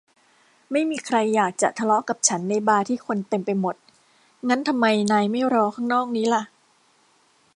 [0.71, 3.75] ไม่มีใครอยากจะทะเลาะกับฉันในบาร์ที่คนเต็มไปหมด
[4.47, 6.43] งั้นทำไมนายไม่รอข้างนอกนี้ล่ะ